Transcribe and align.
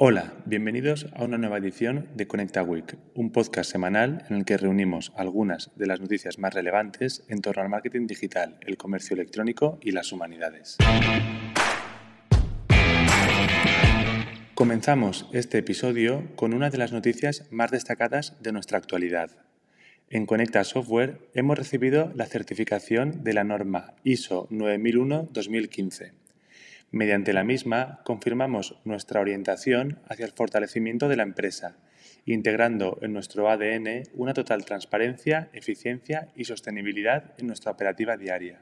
Hola, 0.00 0.32
bienvenidos 0.46 1.08
a 1.16 1.24
una 1.24 1.38
nueva 1.38 1.58
edición 1.58 2.06
de 2.14 2.28
Conecta 2.28 2.62
Week, 2.62 2.96
un 3.16 3.32
podcast 3.32 3.68
semanal 3.68 4.24
en 4.30 4.36
el 4.36 4.44
que 4.44 4.56
reunimos 4.56 5.12
algunas 5.16 5.72
de 5.74 5.88
las 5.88 6.00
noticias 6.00 6.38
más 6.38 6.54
relevantes 6.54 7.24
en 7.26 7.40
torno 7.40 7.62
al 7.62 7.68
marketing 7.68 8.06
digital, 8.06 8.60
el 8.60 8.76
comercio 8.76 9.14
electrónico 9.14 9.80
y 9.82 9.90
las 9.90 10.12
humanidades. 10.12 10.76
Comenzamos 14.54 15.28
este 15.32 15.58
episodio 15.58 16.28
con 16.36 16.54
una 16.54 16.70
de 16.70 16.78
las 16.78 16.92
noticias 16.92 17.48
más 17.50 17.72
destacadas 17.72 18.40
de 18.40 18.52
nuestra 18.52 18.78
actualidad. 18.78 19.32
En 20.10 20.26
Conecta 20.26 20.62
Software 20.62 21.28
hemos 21.34 21.58
recibido 21.58 22.12
la 22.14 22.26
certificación 22.26 23.24
de 23.24 23.32
la 23.32 23.42
norma 23.42 23.94
ISO 24.04 24.48
9001-2015 24.50 26.12
Mediante 26.90 27.34
la 27.34 27.44
misma, 27.44 28.00
confirmamos 28.04 28.78
nuestra 28.84 29.20
orientación 29.20 29.98
hacia 30.08 30.24
el 30.24 30.32
fortalecimiento 30.32 31.08
de 31.08 31.16
la 31.16 31.22
empresa, 31.22 31.76
integrando 32.24 32.98
en 33.02 33.12
nuestro 33.12 33.50
ADN 33.50 34.04
una 34.14 34.32
total 34.32 34.64
transparencia, 34.64 35.50
eficiencia 35.52 36.28
y 36.34 36.44
sostenibilidad 36.44 37.34
en 37.36 37.46
nuestra 37.46 37.72
operativa 37.72 38.16
diaria. 38.16 38.60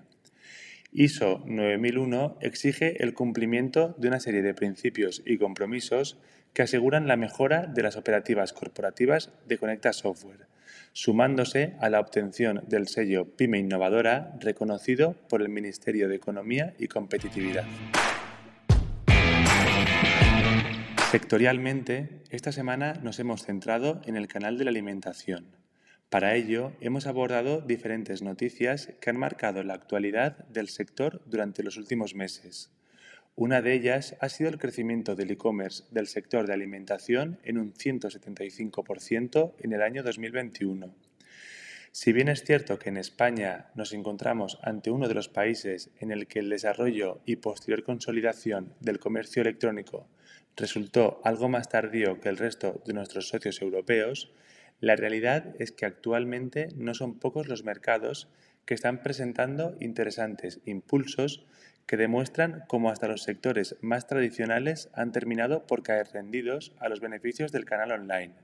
ISO 0.91 1.43
9001 1.47 2.39
exige 2.41 3.03
el 3.03 3.15
cumplimiento 3.15 3.95
de 3.99 4.09
una 4.09 4.19
serie 4.19 4.43
de 4.43 4.55
principios 4.55 5.23
y 5.25 5.39
compromisos 5.39 6.19
que 6.53 6.63
aseguran 6.63 7.07
la 7.07 7.17
mejora 7.17 7.67
de 7.67 7.83
las 7.83 7.97
operativas 7.97 8.53
corporativas 8.53 9.31
de 9.47 9.59
Conecta 9.59 9.93
Software, 9.93 10.47
sumándose 10.93 11.75
a 11.81 11.91
la 11.91 12.01
obtención 12.01 12.65
del 12.67 12.89
sello 12.89 13.37
PyME 13.37 13.59
Innovadora 13.59 14.37
reconocido 14.41 15.15
por 15.29 15.43
el 15.43 15.49
Ministerio 15.49 16.09
de 16.09 16.17
Economía 16.17 16.73
y 16.79 16.89
Competitividad. 16.89 17.67
Sectorialmente, 21.17 22.11
esta 22.29 22.53
semana 22.53 22.93
nos 23.03 23.19
hemos 23.19 23.43
centrado 23.43 24.03
en 24.05 24.17
el 24.17 24.29
canal 24.29 24.59
de 24.59 24.65
la 24.65 24.71
alimentación. 24.71 25.47
Para 26.11 26.35
ello, 26.35 26.73
hemos 26.83 27.07
abordado 27.07 27.63
diferentes 27.63 28.21
noticias 28.21 28.93
que 29.01 29.09
han 29.09 29.17
marcado 29.17 29.63
la 29.63 29.73
actualidad 29.73 30.47
del 30.49 30.69
sector 30.69 31.23
durante 31.25 31.63
los 31.63 31.79
últimos 31.79 32.15
meses. 32.15 32.71
Una 33.35 33.63
de 33.63 33.73
ellas 33.73 34.15
ha 34.21 34.29
sido 34.29 34.51
el 34.51 34.59
crecimiento 34.59 35.15
del 35.15 35.31
e-commerce 35.31 35.85
del 35.91 36.07
sector 36.07 36.47
de 36.47 36.53
alimentación 36.53 37.39
en 37.45 37.57
un 37.57 37.73
175% 37.73 39.55
en 39.59 39.73
el 39.73 39.81
año 39.81 40.03
2021. 40.03 40.95
Si 41.93 42.13
bien 42.13 42.29
es 42.29 42.45
cierto 42.45 42.79
que 42.79 42.91
en 42.91 42.99
España 42.99 43.69
nos 43.75 43.95
encontramos 43.95 44.59
ante 44.63 44.91
uno 44.91 45.09
de 45.09 45.15
los 45.15 45.31
países 45.31 45.89
en 45.99 46.11
el 46.11 46.27
que 46.27 46.41
el 46.41 46.51
desarrollo 46.51 47.23
y 47.25 47.37
posterior 47.37 47.85
consolidación 47.85 48.75
del 48.81 48.99
comercio 48.99 49.41
electrónico 49.41 50.07
resultó 50.57 51.21
algo 51.25 51.49
más 51.49 51.69
tardío 51.69 52.21
que 52.21 52.29
el 52.29 52.39
resto 52.39 52.83
de 52.87 52.95
nuestros 52.95 53.29
socios 53.29 53.61
europeos, 53.61 54.33
la 54.81 54.97
realidad 54.97 55.55
es 55.59 55.73
que 55.73 55.87
actualmente 55.87 56.69
no 56.77 56.95
son 56.95 57.19
pocos 57.19 57.49
los 57.49 57.65
mercados 57.65 58.29
que 58.65 58.75
están 58.75 59.03
presentando 59.03 59.77
interesantes 59.81 60.61
impulsos 60.65 61.47
que 61.87 61.97
demuestran 61.97 62.65
cómo 62.69 62.91
hasta 62.91 63.09
los 63.09 63.23
sectores 63.23 63.77
más 63.81 64.07
tradicionales 64.07 64.91
han 64.93 65.13
terminado 65.13 65.67
por 65.67 65.83
caer 65.83 66.09
rendidos 66.13 66.73
a 66.81 66.89
los 66.89 67.01
beneficios 67.01 67.53
del 67.53 67.65
canal 67.65 67.93
online. 67.93 68.35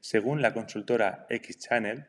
Según 0.00 0.42
la 0.42 0.52
consultora 0.52 1.26
X-Channel, 1.30 2.06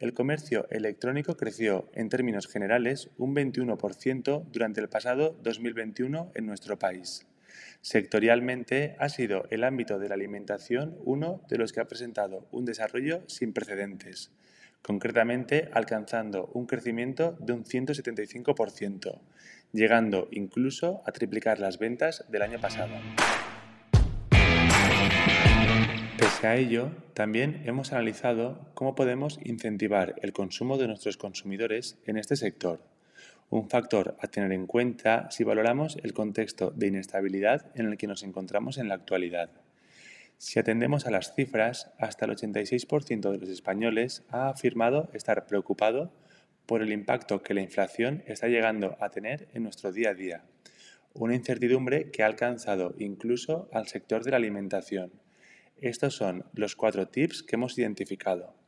el 0.00 0.14
comercio 0.14 0.66
electrónico 0.70 1.36
creció 1.36 1.90
en 1.94 2.08
términos 2.08 2.48
generales 2.48 3.10
un 3.18 3.34
21% 3.36 4.44
durante 4.50 4.80
el 4.80 4.88
pasado 4.88 5.36
2021 5.42 6.32
en 6.34 6.46
nuestro 6.46 6.78
país. 6.78 7.29
Sectorialmente 7.80 8.96
ha 8.98 9.08
sido 9.08 9.46
el 9.50 9.64
ámbito 9.64 9.98
de 9.98 10.08
la 10.08 10.14
alimentación 10.14 10.96
uno 11.04 11.42
de 11.48 11.58
los 11.58 11.72
que 11.72 11.80
ha 11.80 11.88
presentado 11.88 12.46
un 12.50 12.64
desarrollo 12.64 13.22
sin 13.26 13.52
precedentes, 13.52 14.32
concretamente 14.82 15.68
alcanzando 15.72 16.50
un 16.54 16.66
crecimiento 16.66 17.36
de 17.40 17.52
un 17.52 17.64
175%, 17.64 19.20
llegando 19.72 20.28
incluso 20.30 21.02
a 21.06 21.12
triplicar 21.12 21.58
las 21.58 21.78
ventas 21.78 22.24
del 22.28 22.42
año 22.42 22.60
pasado. 22.60 22.94
Pese 26.18 26.46
a 26.46 26.56
ello, 26.56 26.90
también 27.14 27.62
hemos 27.64 27.92
analizado 27.92 28.70
cómo 28.74 28.94
podemos 28.94 29.38
incentivar 29.42 30.16
el 30.22 30.32
consumo 30.32 30.76
de 30.76 30.86
nuestros 30.86 31.16
consumidores 31.16 31.98
en 32.04 32.18
este 32.18 32.36
sector 32.36 32.89
un 33.50 33.68
factor 33.68 34.16
a 34.20 34.28
tener 34.28 34.52
en 34.52 34.66
cuenta 34.66 35.28
si 35.30 35.42
valoramos 35.42 35.98
el 36.02 36.14
contexto 36.14 36.70
de 36.70 36.86
inestabilidad 36.86 37.66
en 37.74 37.86
el 37.86 37.98
que 37.98 38.06
nos 38.06 38.22
encontramos 38.22 38.78
en 38.78 38.88
la 38.88 38.94
actualidad. 38.94 39.50
Si 40.38 40.58
atendemos 40.58 41.06
a 41.06 41.10
las 41.10 41.34
cifras, 41.34 41.90
hasta 41.98 42.24
el 42.24 42.30
86% 42.30 43.30
de 43.30 43.38
los 43.38 43.48
españoles 43.48 44.22
ha 44.30 44.48
afirmado 44.48 45.10
estar 45.12 45.46
preocupado 45.46 46.12
por 46.64 46.80
el 46.80 46.92
impacto 46.92 47.42
que 47.42 47.52
la 47.52 47.60
inflación 47.60 48.22
está 48.26 48.46
llegando 48.46 48.96
a 49.00 49.10
tener 49.10 49.48
en 49.52 49.64
nuestro 49.64 49.92
día 49.92 50.10
a 50.10 50.14
día, 50.14 50.44
una 51.12 51.34
incertidumbre 51.34 52.10
que 52.12 52.22
ha 52.22 52.26
alcanzado 52.26 52.94
incluso 52.98 53.68
al 53.72 53.88
sector 53.88 54.22
de 54.22 54.30
la 54.30 54.36
alimentación. 54.36 55.10
Estos 55.80 56.14
son 56.14 56.44
los 56.54 56.76
cuatro 56.76 57.08
tips 57.08 57.42
que 57.42 57.56
hemos 57.56 57.76
identificado. 57.76 58.59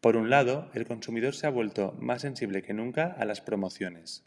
Por 0.00 0.16
un 0.16 0.30
lado, 0.30 0.70
el 0.72 0.86
consumidor 0.86 1.34
se 1.34 1.46
ha 1.46 1.50
vuelto 1.50 1.94
más 1.98 2.22
sensible 2.22 2.62
que 2.62 2.72
nunca 2.72 3.14
a 3.18 3.26
las 3.26 3.42
promociones. 3.42 4.24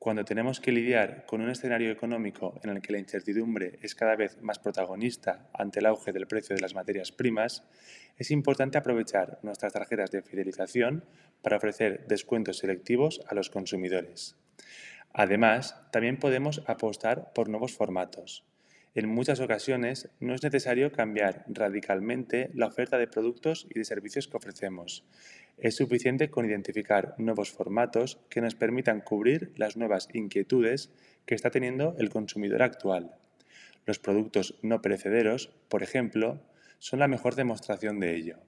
Cuando 0.00 0.24
tenemos 0.24 0.60
que 0.60 0.72
lidiar 0.72 1.24
con 1.24 1.40
un 1.40 1.50
escenario 1.50 1.92
económico 1.92 2.60
en 2.64 2.70
el 2.70 2.82
que 2.82 2.92
la 2.92 2.98
incertidumbre 2.98 3.78
es 3.80 3.94
cada 3.94 4.16
vez 4.16 4.42
más 4.42 4.58
protagonista 4.58 5.48
ante 5.54 5.78
el 5.78 5.86
auge 5.86 6.12
del 6.12 6.26
precio 6.26 6.56
de 6.56 6.60
las 6.60 6.74
materias 6.74 7.12
primas, 7.12 7.62
es 8.18 8.32
importante 8.32 8.76
aprovechar 8.76 9.38
nuestras 9.42 9.72
tarjetas 9.72 10.10
de 10.10 10.22
fidelización 10.22 11.04
para 11.42 11.58
ofrecer 11.58 12.06
descuentos 12.08 12.58
selectivos 12.58 13.22
a 13.28 13.36
los 13.36 13.50
consumidores. 13.50 14.36
Además, 15.12 15.80
también 15.92 16.18
podemos 16.18 16.62
apostar 16.66 17.32
por 17.32 17.48
nuevos 17.48 17.72
formatos. 17.72 18.44
En 18.96 19.08
muchas 19.08 19.40
ocasiones 19.40 20.08
no 20.20 20.34
es 20.34 20.44
necesario 20.44 20.92
cambiar 20.92 21.44
radicalmente 21.48 22.50
la 22.54 22.68
oferta 22.68 22.96
de 22.96 23.08
productos 23.08 23.66
y 23.68 23.76
de 23.76 23.84
servicios 23.84 24.28
que 24.28 24.36
ofrecemos. 24.36 25.04
Es 25.58 25.74
suficiente 25.74 26.30
con 26.30 26.46
identificar 26.46 27.16
nuevos 27.18 27.50
formatos 27.50 28.20
que 28.30 28.40
nos 28.40 28.54
permitan 28.54 29.00
cubrir 29.00 29.52
las 29.56 29.76
nuevas 29.76 30.08
inquietudes 30.12 30.92
que 31.26 31.34
está 31.34 31.50
teniendo 31.50 31.96
el 31.98 32.08
consumidor 32.08 32.62
actual. 32.62 33.16
Los 33.84 33.98
productos 33.98 34.60
no 34.62 34.80
perecederos, 34.80 35.50
por 35.68 35.82
ejemplo, 35.82 36.40
son 36.78 37.00
la 37.00 37.08
mejor 37.08 37.34
demostración 37.34 37.98
de 37.98 38.14
ello. 38.14 38.38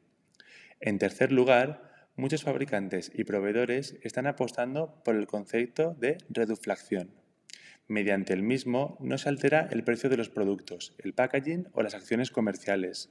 En 0.78 0.99
tercer 0.99 1.33
lugar, 1.33 2.07
muchos 2.15 2.45
fabricantes 2.45 3.11
y 3.13 3.25
proveedores 3.25 3.97
están 4.03 4.28
apostando 4.28 5.03
por 5.05 5.17
el 5.17 5.27
concepto 5.27 5.95
de 5.95 6.19
reduflación 6.28 7.25
Mediante 7.88 8.32
el 8.32 8.42
mismo 8.42 8.97
no 9.00 9.16
se 9.16 9.28
altera 9.28 9.69
el 9.70 9.84
precio 9.84 10.10
de 10.10 10.16
los 10.16 10.28
productos, 10.28 10.94
el 10.98 11.12
packaging 11.12 11.69
o 11.72 11.82
las 11.82 11.94
acciones 11.94 12.32
comerciales. 12.32 13.10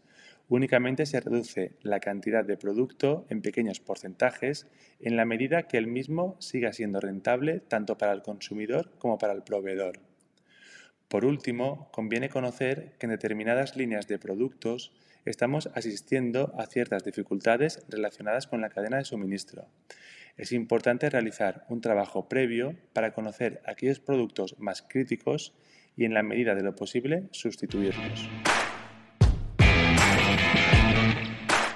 Únicamente 0.50 1.06
se 1.06 1.22
reduce 1.22 1.72
la 1.82 2.02
cantidad 2.02 2.44
de 2.44 2.58
producto 2.58 3.26
en 3.30 3.42
pequeños 3.42 3.80
porcentajes 3.80 4.68
en 5.00 5.16
la 5.16 5.24
medida 5.24 5.64
que 5.64 5.78
el 5.78 5.88
mismo 5.88 6.36
siga 6.40 6.74
siendo 6.74 7.00
rentable 7.00 7.62
tanto 7.62 7.98
para 7.98 8.12
el 8.12 8.22
consumidor 8.22 8.92
como 9.00 9.18
para 9.18 9.32
el 9.32 9.44
proveedor. 9.44 10.00
Por 11.08 11.24
último, 11.24 11.90
conviene 11.94 12.28
conocer 12.28 12.96
que 13.00 13.06
en 13.06 13.12
determinadas 13.12 13.78
líneas 13.78 14.08
de 14.08 14.20
productos 14.20 14.92
estamos 15.24 15.70
asistiendo 15.74 16.54
a 16.58 16.66
ciertas 16.66 17.06
dificultades 17.06 17.86
relacionadas 17.88 18.46
con 18.46 18.60
la 18.60 18.70
cadena 18.70 18.98
de 18.98 19.06
suministro 19.06 19.68
es 20.38 20.52
importante 20.52 21.10
realizar 21.10 21.66
un 21.70 21.82
trabajo 21.82 22.28
previo 22.28 22.76
para 22.94 23.14
conocer 23.14 23.62
aquellos 23.66 24.00
productos 24.00 24.56
más 24.60 24.82
críticos 24.82 25.54
y 25.96 26.06
en 26.06 26.14
la 26.14 26.24
medida 26.24 26.56
de 26.56 26.64
lo 26.64 26.76
posible 26.76 27.28
sustituirlos. 27.32 28.30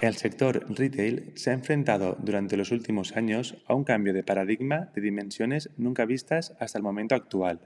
El 0.02 0.16
sector 0.16 0.66
retail 0.70 1.34
se 1.36 1.50
ha 1.50 1.54
enfrentado 1.54 2.18
durante 2.22 2.56
los 2.56 2.72
últimos 2.72 3.18
años 3.18 3.58
a 3.68 3.74
un 3.74 3.84
cambio 3.84 4.14
de 4.14 4.24
paradigma 4.24 4.92
de 4.96 5.02
dimensiones 5.02 5.72
nunca 5.78 6.06
vistas 6.06 6.56
hasta 6.60 6.78
el 6.78 6.84
momento 6.84 7.16
actual. 7.16 7.60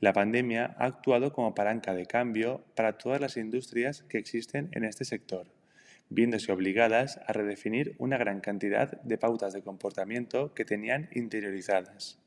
La 0.00 0.12
pandemia 0.12 0.74
ha 0.78 0.84
actuado 0.84 1.32
como 1.32 1.54
palanca 1.54 1.94
de 1.94 2.04
cambio 2.04 2.64
para 2.74 2.98
todas 2.98 3.20
las 3.20 3.38
industrias 3.38 4.02
que 4.08 4.18
existen 4.18 4.68
en 4.72 4.84
este 4.84 5.06
sector 5.06 5.53
viéndose 6.08 6.52
obligadas 6.52 7.20
a 7.26 7.32
redefinir 7.32 7.94
una 7.98 8.18
gran 8.18 8.40
cantidad 8.40 9.00
de 9.02 9.18
pautas 9.18 9.52
de 9.52 9.62
comportamiento 9.62 10.54
que 10.54 10.64
tenían 10.64 11.08
interiorizadas. 11.12 12.18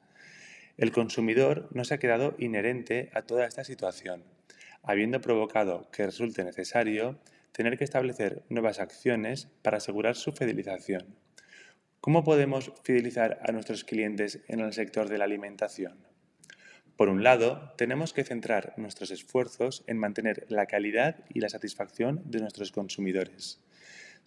El 0.78 0.92
consumidor 0.92 1.70
no 1.72 1.84
se 1.86 1.96
ha 1.96 2.00
quedado 2.00 2.36
inherente 2.38 3.10
a 3.14 3.24
toda 3.24 3.46
esta 3.46 3.64
situación, 3.64 4.24
habiendo 4.84 5.22
provocado 5.22 5.90
que 5.92 6.06
resulte 6.06 6.44
necesario 6.44 7.20
tener 7.52 7.78
que 7.78 7.84
establecer 7.84 8.44
nuevas 8.50 8.80
acciones 8.80 9.48
para 9.64 9.78
asegurar 9.78 10.16
su 10.16 10.32
fidelización. 10.34 11.16
¿Cómo 12.00 12.24
podemos 12.24 12.72
fidelizar 12.84 13.40
a 13.44 13.52
nuestros 13.52 13.84
clientes 13.84 14.40
en 14.48 14.60
el 14.60 14.74
sector 14.74 15.10
de 15.10 15.18
la 15.18 15.26
alimentación? 15.26 15.98
Por 16.96 17.10
un 17.10 17.24
lado, 17.24 17.74
tenemos 17.78 18.14
que 18.14 18.24
centrar 18.24 18.74
nuestros 18.78 19.12
esfuerzos 19.12 19.84
en 19.88 19.98
mantener 19.98 20.46
la 20.50 20.66
calidad 20.68 21.18
y 21.30 21.42
la 21.42 21.50
satisfacción 21.50 22.22
de 22.26 22.40
nuestros 22.40 22.72
consumidores. 22.72 23.60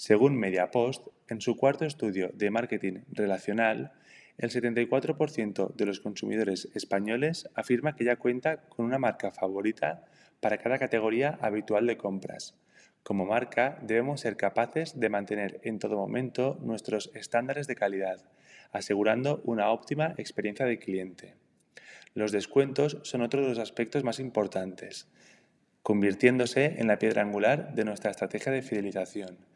Según 0.01 0.39
Mediapost, 0.39 1.09
en 1.29 1.43
su 1.43 1.59
cuarto 1.59 1.85
estudio 1.85 2.31
de 2.33 2.51
marketing 2.51 3.01
relacional, 3.13 3.93
el 4.39 4.49
74% 4.49 5.75
de 5.75 5.85
los 5.85 6.01
consumidores 6.01 6.71
españoles 6.75 7.51
afirma 7.55 7.95
que 7.95 8.05
ya 8.05 8.17
cuenta 8.17 8.63
con 8.63 8.87
una 8.87 8.99
marca 8.99 9.31
favorita 9.31 10.07
para 10.41 10.57
cada 10.57 10.79
categoría 10.79 11.39
habitual 11.43 11.87
de 11.87 11.99
compras. 11.99 12.55
Como 13.03 13.27
marca 13.27 13.79
debemos 13.83 14.23
ser 14.23 14.39
capaces 14.39 14.99
de 14.99 15.11
mantener 15.11 15.61
en 15.65 15.79
todo 15.79 15.99
momento 15.99 16.59
nuestros 16.63 17.11
estándares 17.13 17.67
de 17.67 17.75
calidad, 17.75 18.25
asegurando 18.73 19.43
una 19.45 19.69
óptima 19.69 20.15
experiencia 20.17 20.65
de 20.65 20.79
cliente. 20.79 21.35
Los 22.15 22.33
descuentos 22.33 22.97
son 23.03 23.21
otro 23.21 23.43
de 23.43 23.51
los 23.51 23.59
aspectos 23.59 24.03
más 24.03 24.19
importantes, 24.19 25.09
convirtiéndose 25.83 26.77
en 26.79 26.87
la 26.87 26.99
piedra 26.99 27.21
angular 27.21 27.75
de 27.75 27.85
nuestra 27.85 28.11
estrategia 28.11 28.51
de 28.51 28.63
fidelización. 28.63 29.51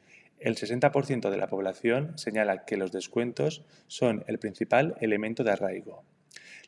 El 0.44 0.56
60% 0.56 1.30
de 1.30 1.38
la 1.38 1.46
población 1.46 2.18
señala 2.18 2.66
que 2.66 2.76
los 2.76 2.92
descuentos 2.92 3.64
son 3.86 4.24
el 4.26 4.38
principal 4.38 4.94
elemento 5.00 5.42
de 5.42 5.52
arraigo. 5.52 6.04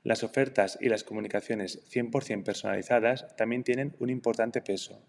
Las 0.02 0.25
ofertas 0.25 0.78
y 0.81 0.88
las 0.88 1.05
comunicaciones 1.05 1.82
100% 1.90 2.43
personalizadas 2.43 3.37
también 3.37 3.64
tienen 3.64 3.94
un 3.99 4.08
importante 4.08 4.62
peso. 4.62 5.02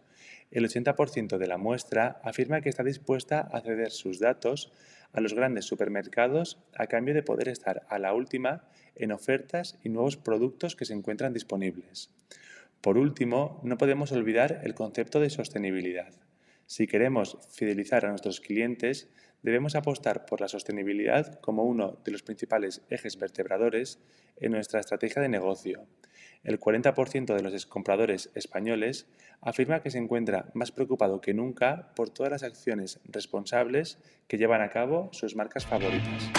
El 0.52 0.68
80% 0.68 1.38
de 1.38 1.48
la 1.48 1.58
muestra 1.58 2.20
afirma 2.26 2.60
que 2.60 2.68
está 2.68 2.84
dispuesta 2.84 3.40
a 3.40 3.62
ceder 3.62 3.92
sus 3.92 4.20
datos 4.20 4.74
a 5.14 5.22
los 5.22 5.34
grandes 5.34 5.64
supermercados 5.64 6.62
a 6.76 6.88
cambio 6.88 7.14
de 7.14 7.24
poder 7.24 7.48
estar 7.48 7.84
a 7.88 8.00
la 8.00 8.14
última 8.14 8.66
en 8.96 9.14
ofertas 9.14 9.80
y 9.82 9.88
nuevos 9.88 10.18
productos 10.18 10.76
que 10.76 10.84
se 10.84 10.94
encuentran 10.94 11.32
disponibles. 11.32 12.10
Por 12.82 12.98
último, 12.98 13.62
no 13.64 13.78
podemos 13.78 14.12
olvidar 14.12 14.60
el 14.66 14.76
concepto 14.76 15.22
de 15.22 15.30
sostenibilidad. 15.30 16.27
Si 16.68 16.86
queremos 16.86 17.38
fidelizar 17.50 18.06
a 18.06 18.10
nuestros 18.10 18.42
clientes, 18.42 19.10
debemos 19.42 19.76
apostar 19.76 20.26
por 20.26 20.42
la 20.42 20.50
sostenibilidad 20.50 21.40
como 21.40 21.64
uno 21.64 21.98
de 22.04 22.12
los 22.12 22.24
principales 22.24 22.82
ejes 22.90 23.18
vertebradores 23.18 24.00
en 24.36 24.52
nuestra 24.52 24.82
estrategia 24.82 25.22
de 25.22 25.30
negocio. 25.30 25.88
El 26.44 26.60
40% 26.60 27.34
de 27.34 27.42
los 27.42 27.66
compradores 27.68 28.32
españoles 28.36 29.08
afirma 29.40 29.82
que 29.82 29.92
se 29.92 29.98
encuentra 29.98 30.52
más 30.54 30.74
preocupado 30.74 31.22
que 31.22 31.34
nunca 31.34 31.94
por 31.96 32.10
todas 32.10 32.34
las 32.34 32.44
acciones 32.44 33.00
responsables 33.06 34.00
que 34.28 34.38
llevan 34.38 34.62
a 34.62 34.70
cabo 34.70 35.10
sus 35.14 35.38
marcas 35.38 35.66
favoritas. 35.66 36.30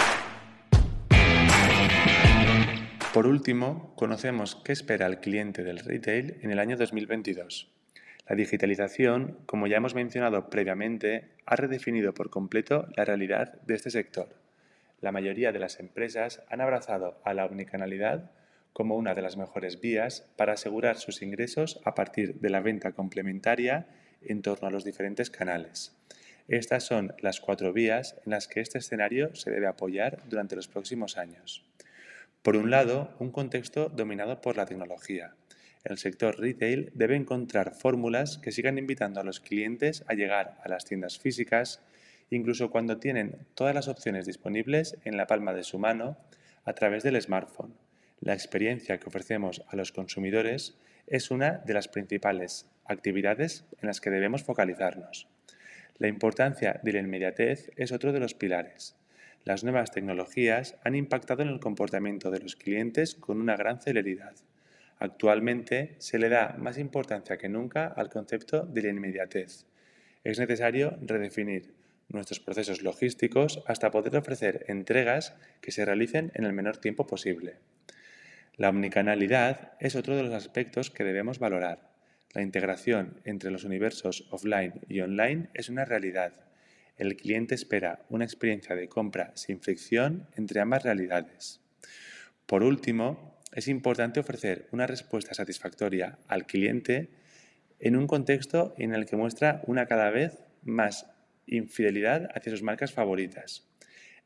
Por 3.15 3.25
último, 3.25 3.95
conocemos 3.95 4.55
qué 4.63 4.73
espera 4.73 5.07
el 5.07 5.21
cliente 5.21 5.63
del 5.63 5.79
retail 5.79 6.37
en 6.43 6.51
el 6.51 6.59
año 6.59 6.77
2022. 6.77 7.78
La 8.29 8.35
digitalización, 8.35 9.39
como 9.47 9.65
ya 9.65 9.77
hemos 9.77 9.95
mencionado 9.95 10.51
previamente, 10.51 11.29
ha 11.47 11.55
redefinido 11.55 12.13
por 12.13 12.29
completo 12.29 12.87
la 12.95 13.03
realidad 13.03 13.59
de 13.63 13.73
este 13.73 13.89
sector. 13.89 14.29
La 15.01 15.11
mayoría 15.11 15.51
de 15.51 15.57
las 15.57 15.79
empresas 15.79 16.43
han 16.47 16.61
abrazado 16.61 17.19
a 17.25 17.33
la 17.33 17.45
omnicanalidad 17.45 18.29
como 18.71 18.95
una 18.97 19.15
de 19.15 19.23
las 19.23 19.35
mejores 19.35 19.81
vías 19.81 20.29
para 20.35 20.53
asegurar 20.53 20.97
sus 20.97 21.23
ingresos 21.23 21.81
a 21.85 21.95
partir 21.95 22.35
de 22.35 22.51
la 22.51 22.59
venta 22.59 22.91
complementaria 22.91 23.87
en 24.21 24.43
torno 24.43 24.67
a 24.67 24.71
los 24.71 24.85
diferentes 24.85 25.31
canales. 25.31 25.97
Estas 26.47 26.83
son 26.83 27.15
las 27.19 27.41
cuatro 27.41 27.73
vías 27.73 28.15
en 28.25 28.31
las 28.31 28.47
que 28.47 28.59
este 28.61 28.77
escenario 28.77 29.33
se 29.33 29.49
debe 29.49 29.65
apoyar 29.65 30.21
durante 30.29 30.55
los 30.55 30.67
próximos 30.67 31.17
años. 31.17 31.65
Por 32.43 32.57
un 32.57 32.69
lado, 32.69 33.11
un 33.17 33.31
contexto 33.31 33.89
dominado 33.89 34.39
por 34.39 34.55
la 34.55 34.67
tecnología, 34.67 35.33
el 35.83 35.97
sector 35.97 36.39
retail 36.39 36.91
debe 36.93 37.15
encontrar 37.15 37.73
fórmulas 37.73 38.37
que 38.37 38.51
sigan 38.51 38.77
invitando 38.77 39.19
a 39.19 39.23
los 39.23 39.39
clientes 39.39 40.03
a 40.07 40.13
llegar 40.13 40.57
a 40.63 40.69
las 40.69 40.85
tiendas 40.85 41.19
físicas, 41.19 41.81
incluso 42.29 42.69
cuando 42.69 42.97
tienen 42.97 43.47
todas 43.55 43.73
las 43.73 43.87
opciones 43.87 44.25
disponibles 44.25 44.97
en 45.05 45.15
la 45.15 45.27
palma 45.27 45.53
de 45.53 45.63
su 45.63 45.79
mano 45.79 46.17
a 46.65 46.73
través 46.73 47.03
del 47.03 47.21
smartphone. 47.21 47.73
La 48.19 48.33
experiencia 48.33 48.99
que 48.99 49.07
ofrecemos 49.07 49.63
a 49.69 49.75
los 49.77 49.91
consumidores 49.93 50.77
es 51.07 51.31
una 51.31 51.59
de 51.59 51.73
las 51.73 51.87
principales 51.87 52.67
actividades 52.85 53.65
en 53.81 53.87
las 53.87 54.01
que 54.01 54.09
debemos 54.09 54.43
focalizarnos. 54.43 55.27
La 55.97 56.07
importancia 56.07 56.79
de 56.83 56.93
la 56.93 56.99
inmediatez 56.99 57.71
es 57.77 57.91
otro 57.91 58.11
de 58.11 58.19
los 58.19 58.33
pilares. 58.33 58.95
Las 59.45 59.63
nuevas 59.63 59.91
tecnologías 59.91 60.75
han 60.83 60.95
impactado 60.95 61.41
en 61.41 61.49
el 61.49 61.59
comportamiento 61.59 62.29
de 62.31 62.39
los 62.39 62.55
clientes 62.55 63.15
con 63.15 63.39
una 63.39 63.55
gran 63.55 63.79
celeridad. 63.79 64.35
Actualmente 64.99 65.95
se 65.97 66.19
le 66.19 66.29
da 66.29 66.55
más 66.57 66.77
importancia 66.77 67.37
que 67.37 67.49
nunca 67.49 67.87
al 67.87 68.09
concepto 68.09 68.63
de 68.63 68.83
la 68.83 68.89
inmediatez. 68.89 69.65
Es 70.23 70.39
necesario 70.39 70.97
redefinir 71.01 71.73
nuestros 72.09 72.39
procesos 72.39 72.81
logísticos 72.81 73.63
hasta 73.65 73.91
poder 73.91 74.17
ofrecer 74.17 74.65
entregas 74.67 75.35
que 75.61 75.71
se 75.71 75.85
realicen 75.85 76.31
en 76.35 76.43
el 76.43 76.53
menor 76.53 76.77
tiempo 76.77 77.07
posible. 77.07 77.57
La 78.57 78.69
omnicanalidad 78.69 79.73
es 79.79 79.95
otro 79.95 80.17
de 80.17 80.23
los 80.23 80.33
aspectos 80.33 80.89
que 80.89 81.05
debemos 81.05 81.39
valorar. 81.39 81.89
La 82.33 82.41
integración 82.41 83.21
entre 83.23 83.51
los 83.51 83.63
universos 83.63 84.27
offline 84.31 84.81
y 84.89 84.99
online 84.99 85.49
es 85.53 85.69
una 85.69 85.85
realidad. 85.85 86.33
El 86.97 87.15
cliente 87.15 87.55
espera 87.55 88.05
una 88.09 88.25
experiencia 88.25 88.75
de 88.75 88.89
compra 88.89 89.31
sin 89.35 89.61
fricción 89.61 90.27
entre 90.35 90.59
ambas 90.59 90.83
realidades. 90.83 91.61
Por 92.45 92.63
último, 92.63 93.28
es 93.51 93.67
importante 93.67 94.19
ofrecer 94.19 94.67
una 94.71 94.87
respuesta 94.87 95.33
satisfactoria 95.33 96.19
al 96.27 96.45
cliente 96.45 97.09
en 97.79 97.95
un 97.95 98.07
contexto 98.07 98.73
en 98.77 98.93
el 98.93 99.05
que 99.05 99.15
muestra 99.15 99.61
una 99.65 99.85
cada 99.85 100.09
vez 100.09 100.39
más 100.63 101.07
infidelidad 101.47 102.29
hacia 102.33 102.51
sus 102.51 102.63
marcas 102.63 102.91
favoritas. 102.91 103.67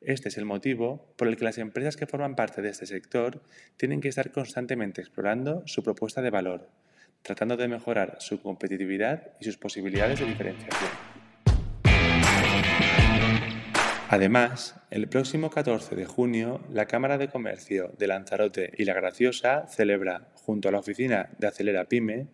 Este 0.02 0.28
es 0.28 0.38
el 0.38 0.46
motivo 0.46 1.14
por 1.16 1.30
el 1.30 1.38
que 1.38 1.46
las 1.46 1.58
empresas 1.58 1.96
que 1.96 2.08
forman 2.08 2.36
parte 2.36 2.62
de 2.62 2.70
este 2.70 2.86
sector 2.86 3.42
tienen 3.78 4.02
que 4.02 4.10
estar 4.10 4.32
constantemente 4.32 5.00
explorando 5.00 5.64
su 5.66 5.84
propuesta 5.84 6.22
de 6.22 6.30
valor, 6.30 6.70
tratando 7.22 7.56
de 7.56 7.70
mejorar 7.70 8.18
su 8.20 8.42
competitividad 8.42 9.32
y 9.40 9.46
sus 9.46 9.58
posibilidades 9.58 10.20
de 10.20 10.26
diferenciación. 10.26 11.13
Además, 14.14 14.76
el 14.92 15.08
próximo 15.08 15.50
14 15.50 15.96
de 15.96 16.06
junio, 16.06 16.62
la 16.72 16.86
Cámara 16.86 17.18
de 17.18 17.30
Comercio 17.30 17.92
de 17.98 18.06
Lanzarote 18.06 18.72
y 18.78 18.86
La 18.86 18.94
Graciosa 18.94 19.66
celebra, 19.68 20.28
junto 20.36 20.70
a 20.70 20.72
la 20.72 20.78
oficina 20.78 21.32
de 21.40 21.48
Acelera 21.48 21.86
Pyme, 21.86 22.28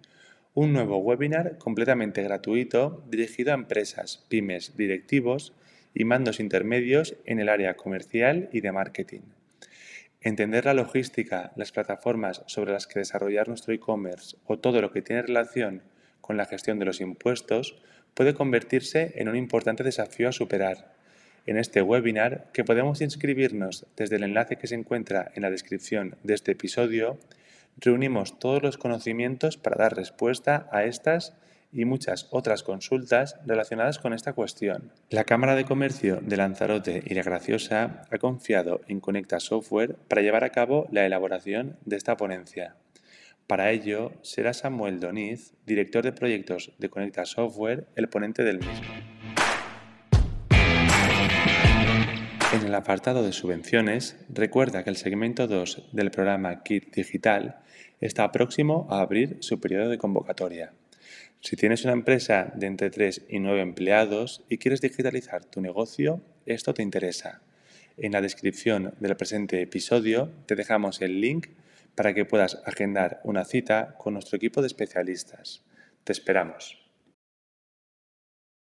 un 0.54 0.74
nuevo 0.74 0.98
webinar 0.98 1.58
completamente 1.58 2.22
gratuito 2.22 3.06
dirigido 3.10 3.52
a 3.52 3.56
empresas, 3.56 4.26
pymes, 4.28 4.76
directivos 4.76 5.54
y 5.94 6.04
mandos 6.04 6.42
intermedios 6.42 7.16
en 7.24 7.40
el 7.40 7.48
área 7.48 7.78
comercial 7.78 8.50
y 8.52 8.60
de 8.60 8.74
marketing. 8.74 9.22
Entender 10.20 10.66
la 10.66 10.74
logística, 10.74 11.54
las 11.56 11.72
plataformas 11.72 12.44
sobre 12.48 12.74
las 12.74 12.88
que 12.88 13.00
desarrollar 13.00 13.48
nuestro 13.48 13.74
e-commerce 13.74 14.36
o 14.48 14.60
todo 14.60 14.82
lo 14.82 14.92
que 14.92 15.02
tiene 15.02 15.22
relación 15.22 15.82
con 16.20 16.36
la 16.36 16.46
gestión 16.46 16.78
de 16.78 16.84
los 16.84 17.00
impuestos 17.00 17.82
puede 18.16 18.34
convertirse 18.34 19.14
en 19.16 19.30
un 19.30 19.38
importante 19.38 19.86
desafío 19.86 20.28
a 20.28 20.34
superar 20.34 20.99
en 21.50 21.58
este 21.58 21.82
webinar 21.82 22.48
que 22.54 22.64
podemos 22.64 23.02
inscribirnos 23.02 23.88
desde 23.98 24.18
el 24.18 24.24
enlace 24.24 24.58
que 24.58 24.68
se 24.68 24.76
encuentra 24.76 25.32
en 25.34 25.42
la 25.42 25.50
descripción 25.50 26.16
de 26.24 26.36
este 26.36 26.52
episodio, 26.52 27.18
reunimos 27.78 28.38
todos 28.38 28.62
los 28.62 28.78
conocimientos 28.78 29.58
para 29.58 29.78
dar 29.78 29.96
respuesta 29.96 30.70
a 30.72 30.84
estas 30.84 31.34
y 31.72 31.86
muchas 31.86 32.28
otras 32.30 32.62
consultas 32.62 33.38
relacionadas 33.46 33.98
con 33.98 34.14
esta 34.14 34.34
cuestión. 34.34 34.92
La 35.10 35.24
Cámara 35.24 35.56
de 35.56 35.66
Comercio 35.66 36.20
de 36.22 36.38
Lanzarote 36.38 37.04
y 37.06 37.16
La 37.16 37.24
Graciosa 37.24 38.04
ha 38.12 38.18
confiado 38.20 38.82
en 38.88 39.00
Conecta 39.00 39.40
Software 39.40 39.96
para 40.08 40.22
llevar 40.22 40.44
a 40.44 40.52
cabo 40.52 40.88
la 40.92 41.06
elaboración 41.06 41.78
de 41.86 41.96
esta 41.96 42.16
ponencia. 42.16 42.76
Para 43.48 43.72
ello, 43.72 44.12
será 44.22 44.54
Samuel 44.54 45.00
Doniz, 45.00 45.54
director 45.66 46.04
de 46.04 46.12
proyectos 46.12 46.74
de 46.78 46.90
Conecta 46.90 47.26
Software, 47.26 47.88
el 47.96 48.08
ponente 48.08 48.44
del 48.44 48.60
mismo. 48.60 49.19
En 52.52 52.66
el 52.66 52.74
apartado 52.74 53.22
de 53.22 53.32
subvenciones, 53.32 54.16
recuerda 54.28 54.84
que 54.84 54.90
el 54.90 54.96
segmento 54.96 55.48
2 55.48 55.90
del 55.92 56.10
programa 56.10 56.64
Kit 56.64 56.96
Digital 56.96 57.60
está 58.02 58.32
próximo 58.32 58.88
a 58.90 59.02
abrir 59.02 59.38
su 59.42 59.60
periodo 59.60 59.88
de 59.88 60.00
convocatoria. 60.00 60.74
Si 61.42 61.56
tienes 61.56 61.84
una 61.84 61.94
empresa 61.94 62.52
de 62.56 62.66
entre 62.66 62.90
3 62.90 63.28
y 63.30 63.38
9 63.38 63.62
empleados 63.62 64.44
y 64.50 64.58
quieres 64.58 64.82
digitalizar 64.82 65.46
tu 65.46 65.62
negocio, 65.62 66.22
esto 66.48 66.74
te 66.74 66.82
interesa. 66.82 67.42
En 67.98 68.14
la 68.14 68.22
descripción 68.22 68.96
del 69.00 69.16
presente 69.16 69.62
episodio 69.62 70.32
te 70.48 70.56
dejamos 70.56 71.04
el 71.04 71.22
link 71.22 71.50
para 71.94 72.16
que 72.16 72.26
puedas 72.26 72.64
agendar 72.66 73.22
una 73.24 73.46
cita 73.46 73.94
con 74.00 74.14
nuestro 74.14 74.38
equipo 74.38 74.62
de 74.62 74.68
especialistas. 74.68 75.62
Te 76.04 76.14
esperamos. 76.14 76.79